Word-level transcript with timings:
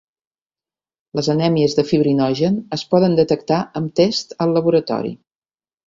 Les 1.19 1.29
anèmies 1.33 1.77
de 1.81 1.85
fibrinogen 1.91 2.59
es 2.81 2.87
poden 2.95 3.21
detectar 3.23 3.63
amb 3.83 3.97
tests 4.05 4.43
al 4.47 4.61
laboratori. 4.61 5.19